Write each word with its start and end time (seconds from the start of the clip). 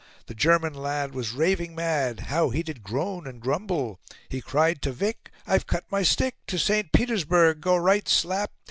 The 0.25 0.33
German 0.33 0.73
lad 0.73 1.13
was 1.13 1.31
raving 1.31 1.75
mad, 1.75 2.21
How 2.21 2.49
he 2.49 2.63
did 2.63 2.81
groan 2.81 3.27
and 3.27 3.39
grumble! 3.39 3.99
He 4.29 4.41
cried 4.41 4.81
to 4.81 4.91
Vic, 4.91 5.29
'I've 5.45 5.67
cut 5.67 5.83
my 5.91 6.01
stick: 6.01 6.37
To 6.47 6.57
St. 6.57 6.91
Petersburg 6.91 7.61
go 7.61 7.75
right 7.77 8.07
slap.' 8.09 8.49